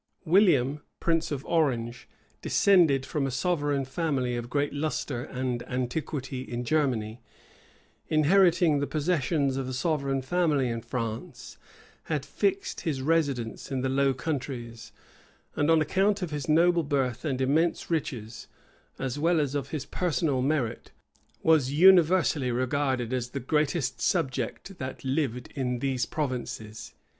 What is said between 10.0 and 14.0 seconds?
family in France, had fixed his residence in the